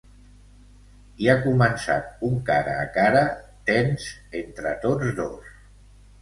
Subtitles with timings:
[1.25, 3.21] I ha començat un cara a cara
[3.71, 4.09] tens
[4.41, 5.55] entre tots dos.